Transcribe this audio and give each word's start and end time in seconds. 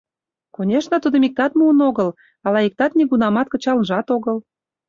Конешне, 0.55 0.97
тудым 1.03 1.23
иктат 1.27 1.51
муын 1.57 1.79
огыл, 1.89 2.09
ала 2.45 2.59
иктат 2.67 2.91
нигунамат 2.97 3.47
кычалынжат 3.49 4.07
огыл. 4.15 4.37